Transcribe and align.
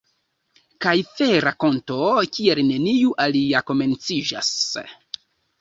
Kaj 0.85 0.93
fe-rakonto 1.17 1.99
kiel 2.37 2.63
neniu 2.71 3.15
alia 3.27 3.63
komenciĝas... 3.71 4.53